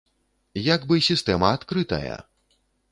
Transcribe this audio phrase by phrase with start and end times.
[0.75, 2.15] Як бы, сістэма адкрытая!